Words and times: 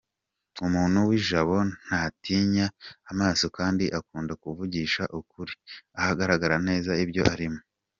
Umuntu 0.65 0.97
w’ijabo 1.07 1.55
ntatinya 1.83 2.65
amaso 3.11 3.45
kandi 3.57 3.85
akunda 3.99 4.33
kuvugisha 4.43 5.03
ukuri 5.19 5.53
ahagarara 5.99 6.57
neza 6.67 6.91
ku 6.99 7.05
byo 7.11 7.23
arimo. 7.35 7.59